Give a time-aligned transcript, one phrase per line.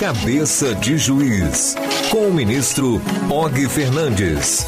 [0.00, 1.74] Cabeça de Juiz,
[2.10, 3.00] com o ministro
[3.30, 4.66] Og Fernandes.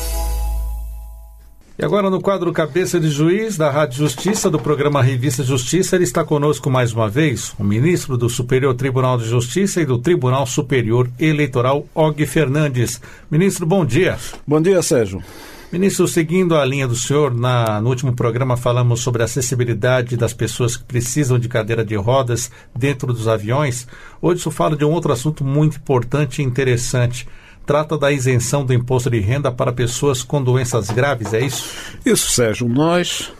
[1.79, 6.05] E agora no quadro Cabeça de Juiz da Rádio Justiça, do programa Revista Justiça, ele
[6.05, 10.47] está conosco mais uma vez, o ministro do Superior Tribunal de Justiça e do Tribunal
[10.47, 12.99] Superior Eleitoral, Og Fernandes.
[13.31, 14.17] Ministro, bom dia.
[14.47, 15.23] Bom dia, Sérgio.
[15.71, 20.33] Ministro, seguindo a linha do senhor, na, no último programa falamos sobre a acessibilidade das
[20.33, 23.87] pessoas que precisam de cadeira de rodas dentro dos aviões.
[24.23, 27.29] Hoje o senhor fala de um outro assunto muito importante e interessante
[27.67, 31.71] trata da isenção do imposto de renda para pessoas com doenças graves, é isso?
[32.05, 32.67] Isso, Sérgio.
[32.67, 33.31] Nós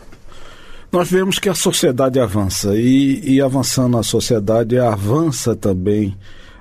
[0.91, 6.15] nós vemos que a sociedade avança e, e avançando a sociedade avança também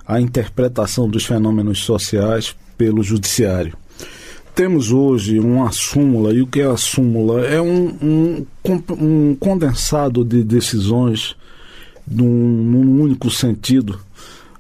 [0.07, 3.77] a interpretação dos fenômenos sociais pelo judiciário.
[4.59, 7.47] Temos hoje uma súmula, e o que é a súmula?
[7.47, 8.47] É um, um,
[8.91, 11.37] um condensado de decisões
[12.05, 14.01] num, num único sentido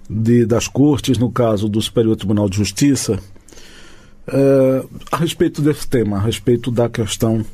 [0.09, 3.19] de, das cortes, no caso do Superior Tribunal de Justiça,
[4.28, 7.44] é, a respeito desse tema, a respeito da questão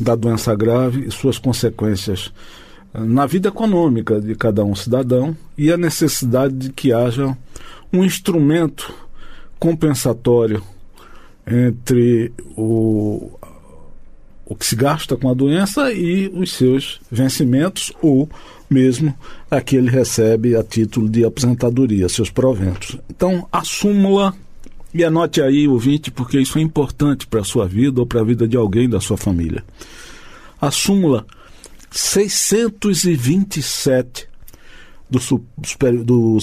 [0.00, 2.32] da doença grave e suas consequências
[2.94, 7.36] na vida econômica de cada um cidadão e a necessidade de que haja
[7.92, 8.90] um instrumento
[9.58, 10.62] compensatório
[11.46, 13.30] entre o,
[14.46, 18.28] o que se gasta com a doença e os seus vencimentos ou
[18.68, 19.16] mesmo
[19.50, 22.98] a que ele recebe a título de aposentadoria, seus proventos.
[23.08, 24.34] Então, a súmula,
[24.92, 28.24] e anote aí, ouvinte, porque isso é importante para a sua vida ou para a
[28.24, 29.64] vida de alguém da sua família.
[30.60, 31.26] A súmula
[31.90, 34.28] 627
[35.08, 36.38] do, Superior, do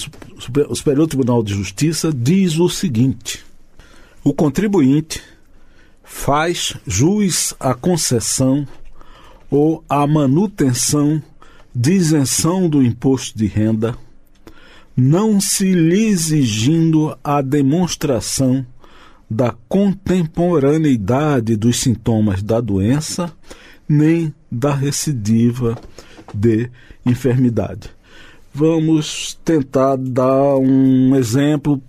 [0.76, 3.44] Superior Tribunal de Justiça diz o seguinte:
[4.24, 5.22] o contribuinte
[6.04, 8.68] faz jus à concessão
[9.50, 11.22] ou à manutenção
[11.74, 13.98] de isenção do imposto de renda,
[14.96, 18.66] não se lhe exigindo a demonstração
[19.30, 23.34] da contemporaneidade dos sintomas da doença,
[23.88, 25.78] nem da recidiva
[26.34, 26.70] de
[27.06, 27.90] enfermidade.
[28.54, 31.82] Vamos tentar dar um exemplo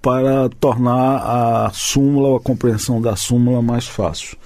[0.00, 4.36] para tornar a súmula ou a compreensão da súmula mais fácil.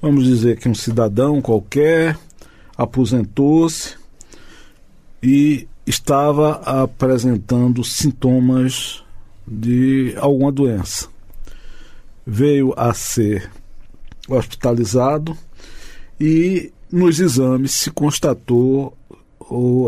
[0.00, 2.18] Vamos dizer que um cidadão qualquer
[2.76, 3.94] aposentou-se
[5.22, 9.02] e estava apresentando sintomas
[9.46, 11.08] de alguma doença.
[12.26, 13.50] Veio a ser
[14.28, 15.36] hospitalizado
[16.20, 18.96] e nos exames se constatou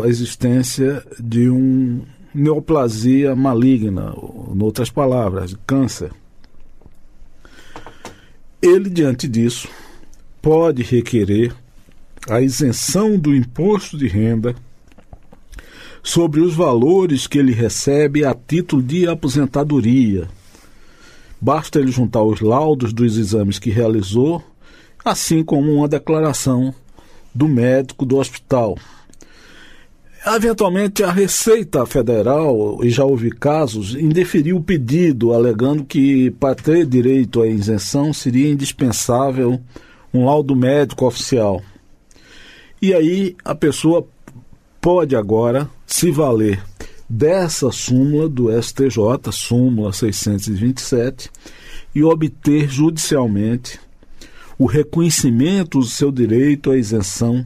[0.03, 2.01] a existência de um
[2.33, 4.13] neoplasia maligna,
[4.53, 6.11] em outras palavras, câncer.
[8.61, 9.67] Ele, diante disso,
[10.41, 11.53] pode requerer
[12.29, 14.55] a isenção do imposto de renda
[16.03, 20.27] sobre os valores que ele recebe a título de aposentadoria.
[21.41, 24.43] Basta ele juntar os laudos dos exames que realizou,
[25.03, 26.73] assim como uma declaração
[27.33, 28.77] do médico do hospital.
[30.25, 36.85] Eventualmente, a Receita Federal, e já houve casos, indeferiu o pedido, alegando que para ter
[36.85, 39.61] direito à isenção seria indispensável
[40.13, 41.61] um laudo médico oficial.
[42.81, 44.05] E aí a pessoa
[44.81, 46.61] pode agora se valer
[47.07, 51.29] dessa súmula do STJ, súmula 627,
[51.95, 53.79] e obter judicialmente
[54.57, 57.45] o reconhecimento do seu direito à isenção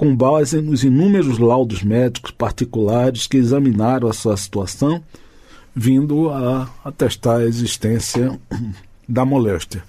[0.00, 5.04] com base nos inúmeros laudos médicos particulares que examinaram a sua situação,
[5.76, 8.40] vindo a atestar a existência
[9.06, 9.84] da moléstia.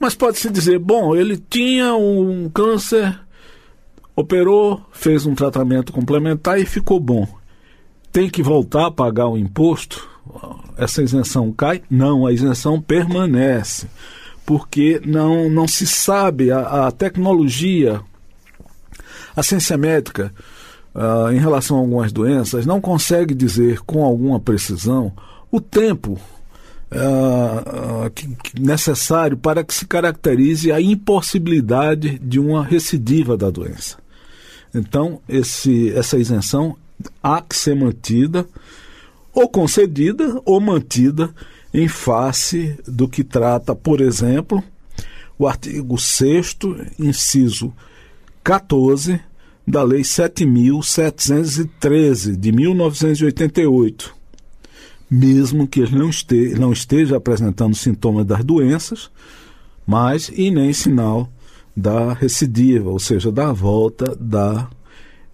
[0.00, 3.20] Mas pode-se dizer, bom, ele tinha um câncer
[4.16, 7.28] Operou, fez um tratamento complementar e ficou bom.
[8.10, 10.08] Tem que voltar a pagar o imposto?
[10.78, 11.82] Essa isenção cai?
[11.90, 13.86] Não, a isenção permanece.
[14.46, 18.00] Porque não, não se sabe, a, a tecnologia,
[19.36, 20.32] a ciência médica,
[20.94, 25.12] uh, em relação a algumas doenças, não consegue dizer com alguma precisão
[25.50, 26.18] o tempo
[26.88, 33.98] Uh, uh, necessário para que se caracterize a impossibilidade de uma recidiva da doença.
[34.72, 36.76] Então, esse, essa isenção
[37.20, 38.46] há que ser mantida,
[39.32, 41.34] ou concedida, ou mantida
[41.74, 44.62] em face do que trata, por exemplo,
[45.38, 46.56] o artigo 6,
[46.98, 47.72] inciso
[48.44, 49.20] 14
[49.66, 54.14] da Lei 7.713 de 1988.
[55.10, 59.10] Mesmo que ele não esteja, não esteja apresentando sintomas das doenças,
[59.86, 61.30] mas e nem sinal
[61.76, 64.68] da recidiva, ou seja, da volta da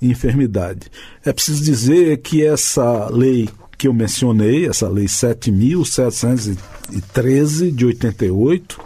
[0.00, 0.90] enfermidade.
[1.25, 3.49] É preciso dizer que essa lei
[3.79, 8.79] que eu mencionei, essa lei 7.713 de 88,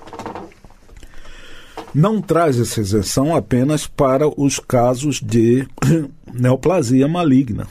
[1.96, 5.66] não traz essa isenção apenas para os casos de
[6.31, 7.66] neoplasia maligna.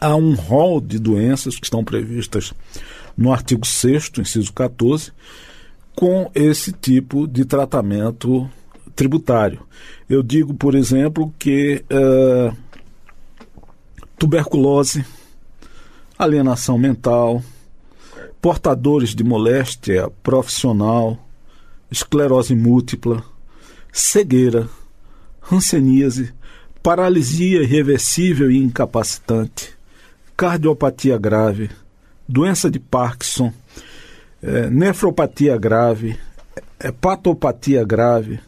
[0.00, 2.52] Há um rol de doenças que estão previstas
[3.16, 5.12] no artigo 6, inciso 14,
[5.94, 8.50] com esse tipo de tratamento
[8.96, 9.60] tributário.
[10.10, 12.56] Eu digo, por exemplo, que uh,
[14.18, 15.06] tuberculose,
[16.18, 17.40] alienação mental,
[18.40, 21.16] portadores de moléstia profissional,
[21.92, 23.22] esclerose múltipla,
[23.92, 24.68] cegueira,
[25.50, 26.32] hanseníase,
[26.82, 29.74] paralisia irreversível e incapacitante,
[30.36, 31.70] cardiopatia grave,
[32.28, 33.52] doença de Parkinson,
[34.42, 36.18] é, nefropatia grave,
[36.82, 38.40] hepatopatia grave,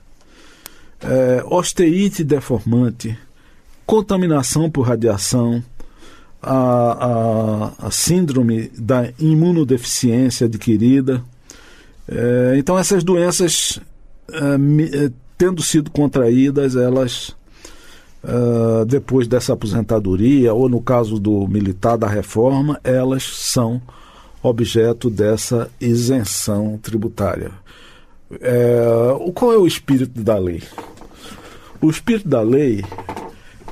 [1.02, 3.16] é, osteite deformante,
[3.86, 5.62] contaminação por radiação,
[6.42, 11.22] a, a, a síndrome da imunodeficiência adquirida.
[12.08, 13.80] É, então, essas doenças,
[14.30, 17.34] é, é tendo sido contraídas, elas,
[18.86, 23.82] depois dessa aposentadoria, ou no caso do militar da reforma, elas são
[24.40, 27.50] objeto dessa isenção tributária.
[29.34, 30.62] Qual é o espírito da lei?
[31.82, 32.84] O espírito da lei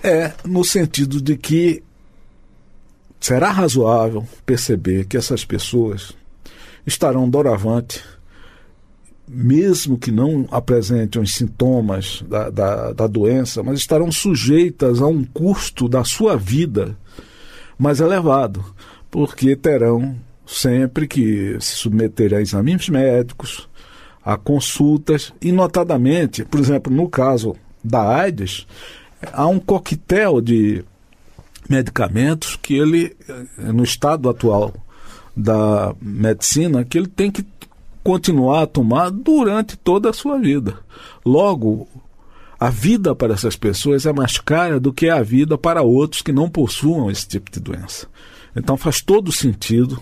[0.03, 1.83] é no sentido de que
[3.21, 6.13] será razoável perceber que essas pessoas
[6.85, 8.03] estarão doravante,
[9.27, 15.25] mesmo que não apresentem os sintomas da, da, da doença, mas estarão sujeitas a um
[15.25, 16.97] custo da sua vida
[17.79, 18.65] mais elevado,
[19.11, 20.17] porque terão
[20.47, 23.69] sempre que se submeter a exames médicos,
[24.25, 28.67] a consultas, e notadamente, por exemplo, no caso da AIDS,
[29.33, 30.85] há um coquetel de
[31.69, 33.17] medicamentos que ele,
[33.59, 34.75] no estado atual
[35.37, 37.45] da medicina, que ele tem que
[38.03, 40.79] continuar a tomar durante toda a sua vida.
[41.25, 41.89] Logo,
[42.59, 46.33] a vida para essas pessoas é mais cara do que a vida para outros que
[46.33, 48.07] não possuam esse tipo de doença.
[48.55, 50.01] Então faz todo sentido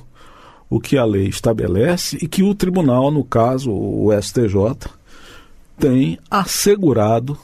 [0.68, 4.90] o que a lei estabelece e que o tribunal, no caso o STJ,
[5.78, 7.36] tem assegurado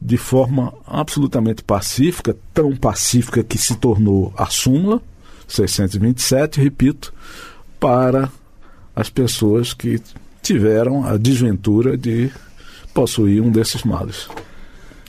[0.00, 5.00] de forma absolutamente pacífica, tão pacífica que se tornou a súmula
[5.48, 7.12] 627, repito,
[7.80, 8.30] para
[8.94, 10.00] as pessoas que
[10.42, 12.30] tiveram a desventura de
[12.92, 14.28] possuir um desses males.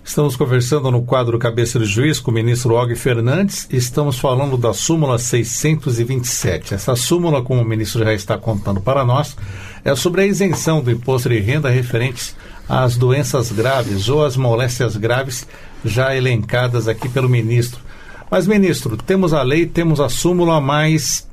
[0.04, 4.72] Estamos conversando no quadro Cabeça do Juiz com o ministro Og Fernandes estamos falando da
[4.72, 6.76] súmula 627.
[6.76, 9.36] Essa súmula, como o ministro já está contando para nós,
[9.84, 12.36] é sobre a isenção do imposto de renda referentes
[12.70, 15.48] às doenças graves ou às moléstias graves
[15.84, 17.82] já elencadas aqui pelo ministro.
[18.30, 21.28] Mas, ministro, temos a lei, temos a súmula, mas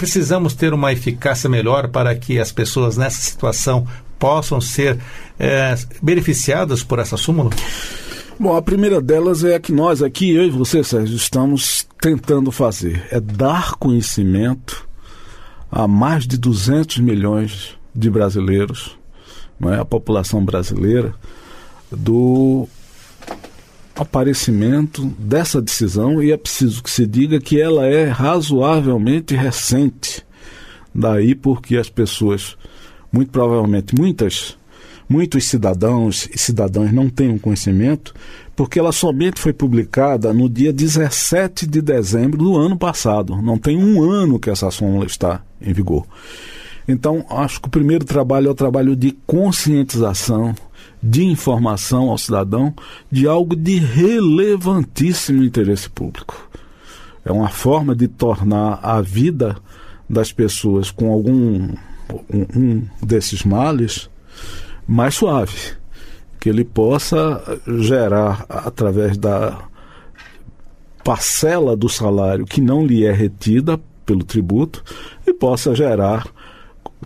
[0.00, 3.86] precisamos ter uma eficácia melhor para que as pessoas nessa situação
[4.18, 4.98] possam ser
[5.38, 7.50] é, beneficiadas por essa súmula?
[8.38, 12.50] Bom, a primeira delas é a que nós aqui, eu e você, Sérgio, estamos tentando
[12.50, 13.06] fazer.
[13.10, 14.88] É dar conhecimento
[15.70, 18.96] a mais de 200 milhões de brasileiros,
[19.58, 19.80] não é?
[19.80, 21.14] a população brasileira,
[21.92, 22.66] do
[24.00, 30.24] aparecimento dessa decisão e é preciso que se diga que ela é razoavelmente recente.
[30.94, 32.56] Daí porque as pessoas,
[33.12, 34.58] muito provavelmente muitas
[35.08, 38.14] muitos cidadãos e cidadãs não têm um conhecimento,
[38.54, 43.42] porque ela somente foi publicada no dia 17 de dezembro do ano passado.
[43.42, 46.06] Não tem um ano que essa súmula está em vigor.
[46.90, 50.54] Então, acho que o primeiro trabalho é o trabalho de conscientização,
[51.02, 52.74] de informação ao cidadão
[53.10, 56.50] de algo de relevantíssimo interesse público.
[57.24, 59.56] É uma forma de tornar a vida
[60.08, 61.68] das pessoas com algum
[62.28, 64.10] um, um desses males
[64.86, 65.74] mais suave,
[66.40, 69.58] que ele possa gerar através da
[71.04, 74.82] parcela do salário que não lhe é retida pelo tributo
[75.26, 76.26] e possa gerar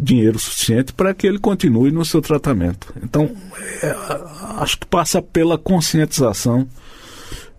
[0.01, 2.93] dinheiro suficiente para que ele continue no seu tratamento.
[3.03, 3.31] Então,
[3.83, 3.97] é,
[4.59, 6.67] acho que passa pela conscientização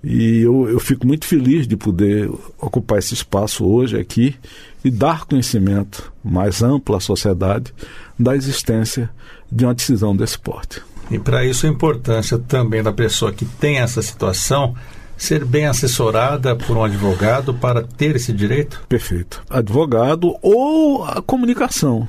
[0.03, 4.35] e eu, eu fico muito feliz de poder ocupar esse espaço hoje aqui
[4.83, 7.73] e dar conhecimento mais amplo à sociedade
[8.17, 9.09] da existência
[9.51, 10.79] de uma decisão desse porte.
[11.09, 14.75] E para isso a importância também da pessoa que tem essa situação
[15.17, 18.83] ser bem assessorada por um advogado para ter esse direito?
[18.87, 19.41] Perfeito.
[19.49, 22.07] Advogado ou a comunicação.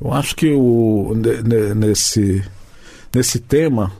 [0.00, 1.14] Eu acho que o,
[1.74, 2.44] nesse,
[3.12, 3.92] nesse tema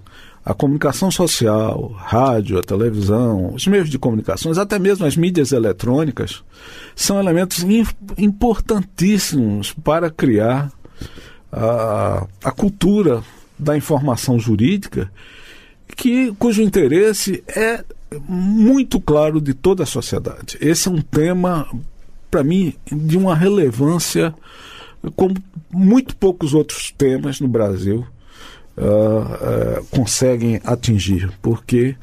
[0.48, 6.42] a comunicação social, rádio, a televisão, os meios de comunicações, até mesmo as mídias eletrônicas,
[6.96, 7.62] são elementos
[8.16, 10.72] importantíssimos para criar
[11.52, 13.22] a, a cultura
[13.58, 15.12] da informação jurídica,
[15.94, 17.84] que, cujo interesse é
[18.26, 20.56] muito claro de toda a sociedade.
[20.62, 21.68] Esse é um tema,
[22.30, 24.34] para mim, de uma relevância
[25.14, 25.34] como
[25.70, 28.06] muito poucos outros temas no Brasil
[28.76, 31.96] uh, uh, conseguem atingir, porque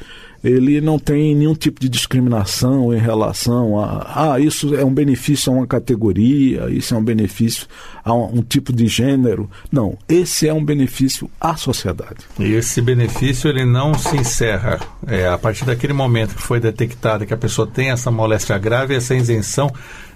[0.43, 5.51] ele não tem nenhum tipo de discriminação em relação a ah, isso é um benefício
[5.51, 7.67] a uma categoria, isso é um benefício
[8.05, 9.49] a um, um, tipo de gênero.
[9.71, 12.17] Não, esse é um benefício à sociedade.
[12.39, 14.79] E esse benefício ele não se encerra.
[15.07, 18.95] É, a partir daquele momento que foi detectado que a pessoa tem essa moléstia grave,
[18.95, 19.71] essa isenção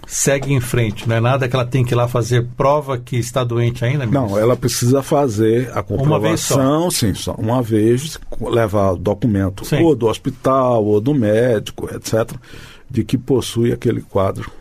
[0.06, 1.10] segue em frente.
[1.10, 4.06] Não é nada que ela tem que ir lá fazer prova que está doente ainda?
[4.06, 4.30] Ministro?
[4.30, 9.82] Não, ela precisa fazer a comprovação, uma sim, só uma vez, levar o documento sim.
[9.82, 12.32] ou do hospital ou do médico, etc.,
[12.90, 14.52] de que possui aquele quadro,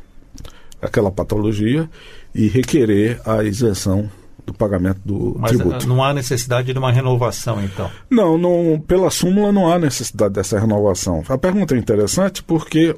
[0.83, 1.89] aquela patologia
[2.35, 4.11] e requerer a isenção
[4.47, 5.87] do pagamento do Mas tributo.
[5.87, 7.91] não há necessidade de uma renovação, então?
[8.09, 11.23] Não, não, pela súmula não há necessidade dessa renovação.
[11.29, 12.97] A pergunta é interessante porque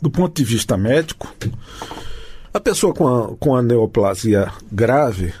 [0.00, 1.32] do ponto de vista médico,
[2.52, 5.32] a pessoa com a, com a neoplasia grave,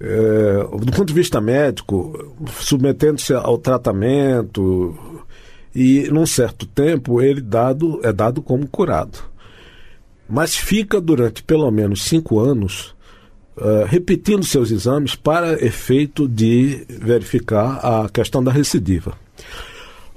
[0.00, 4.98] é, do ponto de vista médico, submetendo-se ao tratamento
[5.74, 9.18] e num certo tempo ele dado, é dado como curado.
[10.28, 12.94] Mas fica durante pelo menos cinco anos
[13.56, 19.16] uh, repetindo seus exames para efeito de verificar a questão da recidiva.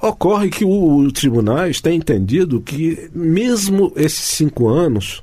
[0.01, 5.21] Ocorre que os tribunais têm entendido que, mesmo esses cinco anos,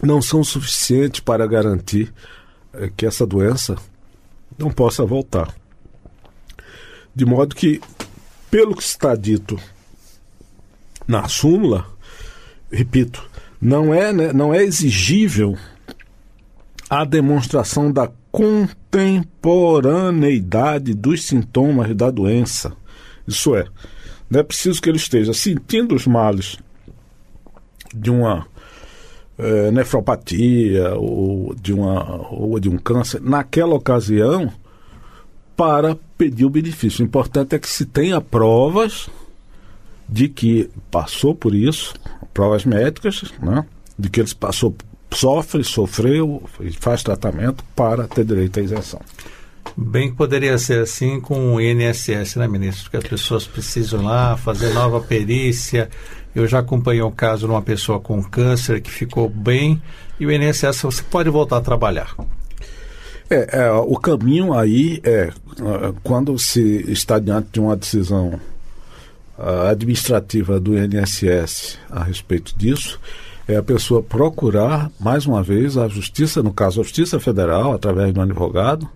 [0.00, 2.12] não são suficientes para garantir
[2.72, 3.76] eh, que essa doença
[4.56, 5.52] não possa voltar.
[7.12, 7.80] De modo que,
[8.48, 9.58] pelo que está dito
[11.06, 11.84] na súmula,
[12.70, 13.28] repito,
[13.60, 15.58] não é, né, não é exigível
[16.88, 22.72] a demonstração da contemporaneidade dos sintomas da doença
[23.26, 23.66] isso é,
[24.28, 26.58] não é preciso que ele esteja sentindo os males
[27.94, 28.46] de uma
[29.38, 34.52] é, nefropatia ou de, uma, ou de um câncer naquela ocasião
[35.56, 37.02] para pedir o benefício.
[37.02, 39.08] O importante é que se tenha provas
[40.08, 41.94] de que passou por isso,
[42.32, 43.64] provas médicas, né,
[43.98, 44.74] de que ele passou,
[45.12, 46.42] sofre, sofreu,
[46.78, 49.00] faz tratamento para ter direito à isenção.
[49.76, 52.90] Bem que poderia ser assim com o INSS, né, ministro?
[52.90, 55.88] Que as pessoas precisam lá fazer nova perícia.
[56.34, 59.80] Eu já acompanhei um caso de uma pessoa com câncer que ficou bem
[60.18, 62.14] e o INSS você pode voltar a trabalhar.
[63.28, 68.40] É, é, o caminho aí é é quando se está diante de uma decisão
[69.68, 73.00] administrativa do INSS a respeito disso,
[73.48, 78.12] é a pessoa procurar mais uma vez a justiça, no caso a Justiça Federal, através
[78.12, 78.88] do advogado,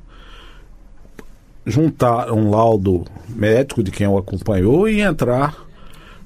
[1.66, 5.56] juntar um laudo médico de quem o acompanhou e entrar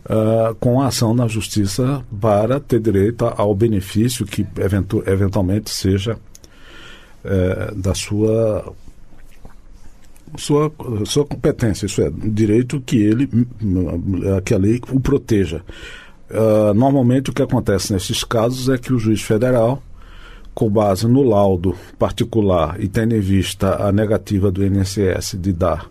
[0.04, 6.18] uh, com a ação na justiça para ter direito ao benefício que eventu eventualmente seja
[7.24, 8.74] uh, da sua
[10.36, 10.72] sua,
[11.06, 13.28] sua competência, isso é, direito que ele
[14.44, 15.62] que a lei o proteja.
[16.30, 19.82] Uh, normalmente o que acontece nesses casos é que o juiz federal
[20.54, 25.88] com base no laudo particular e tendo em vista a negativa do INSS de dar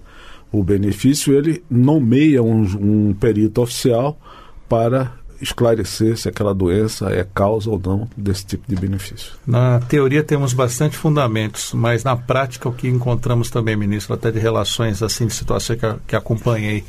[0.52, 4.20] o benefício, ele nomeia um, um perito oficial
[4.68, 9.34] para esclarecer se aquela doença é causa ou não desse tipo de benefício.
[9.46, 14.40] Na teoria temos bastante fundamentos, mas na prática o que encontramos também, ministro, até de
[14.40, 16.84] relações assim de situação que, que acompanhei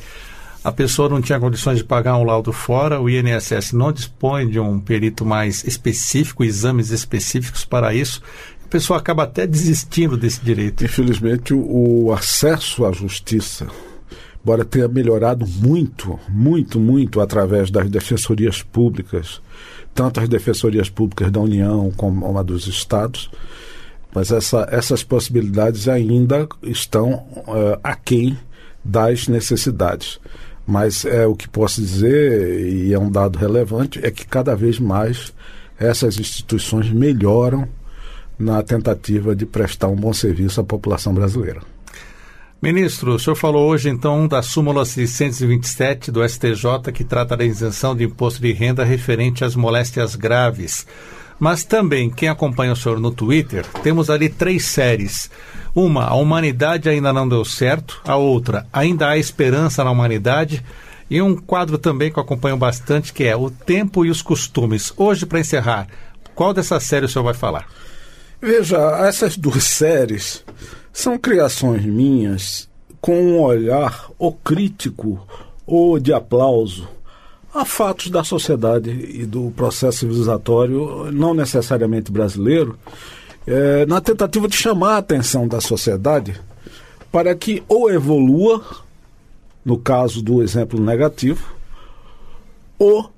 [0.63, 4.59] a pessoa não tinha condições de pagar um laudo fora, o INSS não dispõe de
[4.59, 8.21] um perito mais específico, exames específicos para isso,
[8.65, 10.85] a pessoa acaba até desistindo desse direito.
[10.85, 13.67] Infelizmente, o, o acesso à justiça,
[14.43, 19.41] embora tenha melhorado muito, muito, muito através das defensorias públicas,
[19.95, 23.31] tanto as defensorias públicas da União como a dos estados,
[24.15, 28.39] mas essa, essas possibilidades ainda estão uh, aquém
[28.85, 30.19] das necessidades.
[30.67, 34.79] Mas é o que posso dizer, e é um dado relevante, é que cada vez
[34.79, 35.33] mais
[35.79, 37.69] essas instituições melhoram
[38.39, 41.61] na tentativa de prestar um bom serviço à população brasileira.
[42.61, 47.95] Ministro, o senhor falou hoje então da súmula 627 do STJ que trata da isenção
[47.95, 50.85] de imposto de renda referente às moléstias graves.
[51.39, 55.31] Mas também, quem acompanha o senhor no Twitter, temos ali três séries.
[55.73, 58.03] Uma, a humanidade ainda não deu certo.
[58.05, 60.65] A outra, ainda há esperança na humanidade.
[61.09, 64.93] E um quadro também que eu acompanho bastante, que é O Tempo e os Costumes.
[64.97, 65.87] Hoje, para encerrar,
[66.35, 67.69] qual dessas séries o senhor vai falar?
[68.41, 70.45] Veja, essas duas séries
[70.93, 72.69] são criações minhas
[73.01, 75.27] com um olhar ou crítico
[75.67, 76.89] ou de aplauso
[77.53, 82.79] a fatos da sociedade e do processo civilizatório, não necessariamente brasileiro,
[83.47, 86.41] é, na tentativa de chamar a atenção da sociedade
[87.11, 88.63] para que ou evolua,
[89.65, 91.55] no caso do exemplo negativo,
[92.79, 93.11] ou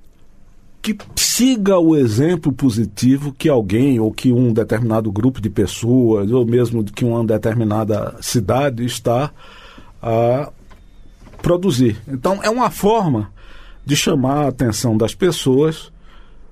[0.81, 6.45] que siga o exemplo positivo que alguém ou que um determinado grupo de pessoas ou
[6.45, 9.31] mesmo que uma determinada cidade está
[10.01, 10.51] a
[11.41, 12.01] produzir.
[12.07, 13.31] Então é uma forma
[13.85, 15.91] de chamar a atenção das pessoas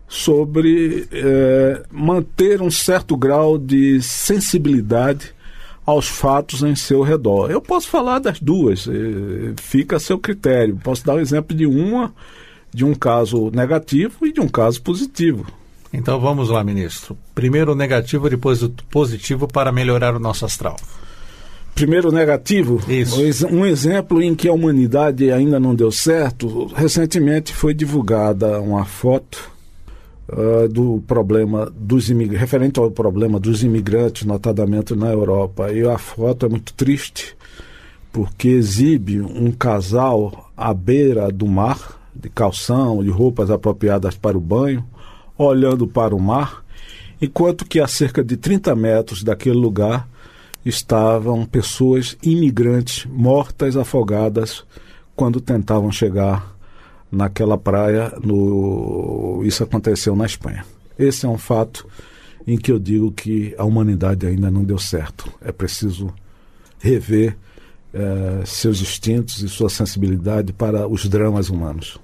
[0.07, 5.33] sobre é, manter um certo grau de sensibilidade
[5.85, 7.49] aos fatos em seu redor.
[7.49, 10.79] Eu posso falar das duas, é, fica a seu critério.
[10.83, 12.13] Posso dar o um exemplo de uma,
[12.73, 15.45] de um caso negativo e de um caso positivo.
[15.91, 17.17] Então vamos lá, ministro.
[17.33, 20.77] Primeiro negativo e depois o positivo para melhorar o nosso astral.
[21.73, 23.47] Primeiro negativo, Isso.
[23.47, 26.65] um exemplo em que a humanidade ainda não deu certo.
[26.75, 29.49] Recentemente foi divulgada uma foto
[30.27, 35.71] uh, do problema dos imigrantes, referente ao problema dos imigrantes, notadamente na Europa.
[35.71, 37.35] E a foto é muito triste,
[38.11, 44.41] porque exibe um casal à beira do mar, de calção, de roupas apropriadas para o
[44.41, 44.85] banho,
[45.37, 46.63] olhando para o mar,
[47.21, 50.07] enquanto que a cerca de 30 metros daquele lugar
[50.65, 54.63] estavam pessoas imigrantes mortas, afogadas,
[55.15, 56.55] quando tentavam chegar
[57.11, 58.13] naquela praia.
[58.23, 59.41] No...
[59.43, 60.65] Isso aconteceu na Espanha.
[60.97, 61.87] Esse é um fato
[62.45, 65.31] em que eu digo que a humanidade ainda não deu certo.
[65.41, 66.13] É preciso
[66.79, 67.37] rever
[67.93, 71.99] eh, seus instintos e sua sensibilidade para os dramas humanos.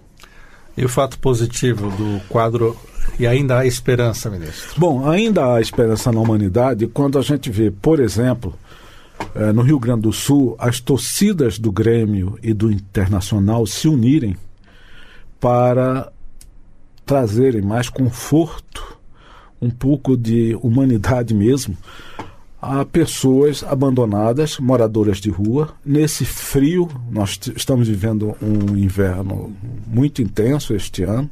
[0.77, 2.77] E o fato positivo do quadro
[3.19, 4.79] e ainda há esperança, ministro?
[4.79, 8.53] Bom, ainda há esperança na humanidade quando a gente vê, por exemplo,
[9.33, 14.35] eh, no Rio Grande do Sul, as torcidas do Grêmio e do Internacional se unirem
[15.39, 16.11] para
[17.05, 18.97] trazerem mais conforto,
[19.61, 21.77] um pouco de humanidade mesmo,
[22.65, 25.69] a pessoas abandonadas, moradoras de rua.
[25.85, 31.29] Nesse frio, nós estamos vivendo um inverno muito intenso este ano.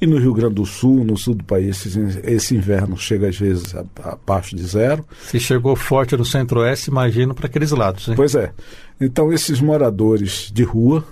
[0.00, 3.38] E no Rio Grande do Sul, no sul do país, esse, esse inverno chega às
[3.38, 5.04] vezes abaixo de zero.
[5.26, 8.08] Se chegou forte no centro-oeste, imagino para aqueles lados.
[8.08, 8.14] Hein?
[8.16, 8.50] Pois é.
[8.98, 11.04] Então, esses moradores de rua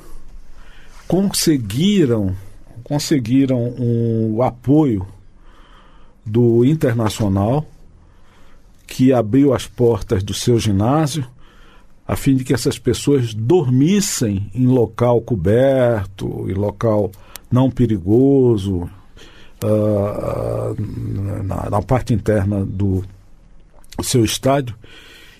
[1.07, 2.35] conseguiram,
[2.83, 5.07] conseguiram um, o apoio
[6.25, 7.67] do Internacional
[8.93, 11.27] que abriu as portas do seu ginásio
[12.07, 17.11] a fim de que essas pessoas dormissem em local coberto, em local
[17.51, 18.91] não perigoso,
[19.65, 20.77] uh,
[21.43, 23.03] na, na, parte interna do
[24.03, 24.75] seu estádio.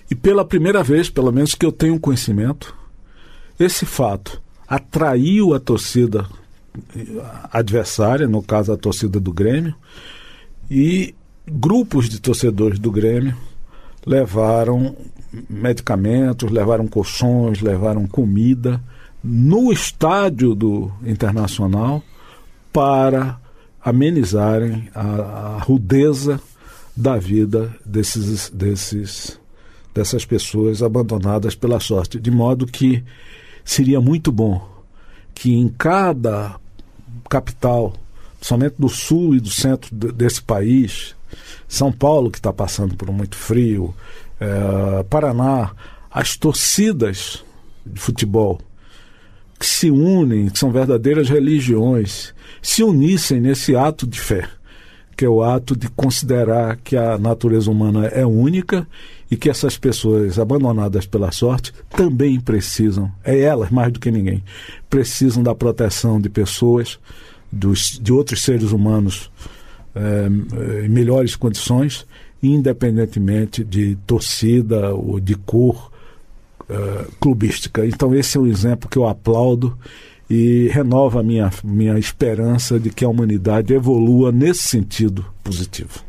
[0.09, 2.75] E pela primeira vez, pelo menos que eu tenho conhecimento,
[3.59, 6.25] esse fato atraiu a torcida
[7.51, 9.75] adversária, no caso a torcida do Grêmio,
[10.71, 11.13] e
[11.47, 13.35] grupos de torcedores do Grêmio
[14.05, 14.95] levaram
[15.49, 18.81] medicamentos, levaram colchões, levaram comida
[19.23, 22.03] no estádio do Internacional
[22.71, 23.39] para
[23.83, 26.41] amenizarem a, a rudeza
[26.95, 29.39] da vida desses, desses,
[29.93, 32.19] dessas pessoas abandonadas pela sorte.
[32.19, 33.03] De modo que
[33.63, 34.67] seria muito bom
[35.33, 36.55] que em cada
[37.29, 37.93] capital,
[38.43, 41.15] somente do sul e do centro desse país,
[41.67, 43.95] são Paulo, que está passando por muito frio,
[44.39, 45.71] é, Paraná,
[46.11, 47.43] as torcidas
[47.85, 48.59] de futebol
[49.57, 54.47] que se unem, que são verdadeiras religiões, se unissem nesse ato de fé,
[55.15, 58.85] que é o ato de considerar que a natureza humana é única
[59.31, 64.43] e que essas pessoas abandonadas pela sorte também precisam, é elas mais do que ninguém,
[64.89, 66.99] precisam da proteção de pessoas,
[67.53, 69.31] dos, de outros seres humanos
[69.95, 72.05] é, em melhores condições,
[72.41, 75.91] independentemente de torcida ou de cor
[76.69, 77.85] é, clubística.
[77.85, 79.77] Então, esse é um exemplo que eu aplaudo
[80.29, 86.03] e renova a minha, minha esperança de que a humanidade evolua nesse sentido positivo.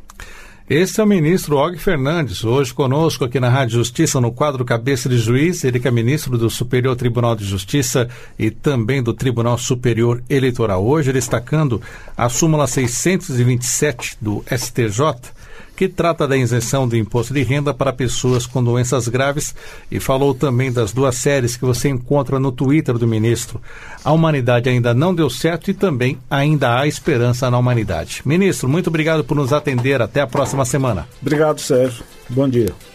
[0.68, 5.11] Esse é o ministro Og Fernandes, hoje conosco aqui na Rádio Justiça, no quadro Cabeça
[5.11, 9.59] de Juiz, ele que é ministro do Superior Tribunal de Justiça e também do Tribunal
[9.59, 10.83] Superior Eleitoral.
[10.83, 11.83] Hoje destacando
[12.16, 15.34] a súmula 627 do STJ,
[15.77, 19.55] que trata da isenção do imposto de renda para pessoas com doenças graves
[19.91, 23.61] e falou também das duas séries que você encontra no Twitter do ministro.
[24.05, 28.23] A humanidade ainda não deu certo e também ainda há esperança na humanidade.
[28.25, 30.01] Ministro, muito obrigado por nos atender.
[30.01, 31.09] Até a próxima semana.
[31.21, 32.05] Obrigado, Sérgio.
[32.29, 32.93] Bom dia.